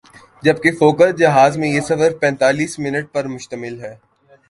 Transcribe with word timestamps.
جبکہ 0.43 0.71
فوکر 0.71 1.11
جہاز 1.11 1.57
میں 1.57 1.69
یہ 1.69 1.81
سفر 1.81 2.17
پینتایس 2.21 2.77
منٹ 2.79 3.11
پر 3.13 3.27
مشتمل 3.27 3.79
ہے۔ 3.81 3.95